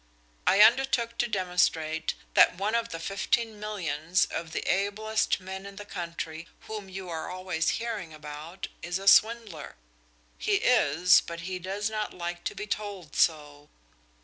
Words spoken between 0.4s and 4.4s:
I undertook to demonstrate that one of the fifteen millions